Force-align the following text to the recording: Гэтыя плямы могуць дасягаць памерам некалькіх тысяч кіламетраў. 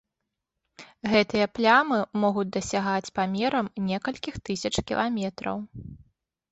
Гэтыя 1.11 1.47
плямы 1.59 1.99
могуць 2.23 2.47
дасягаць 2.57 3.13
памерам 3.21 3.73
некалькіх 3.93 4.35
тысяч 4.49 4.75
кіламетраў. 4.87 5.57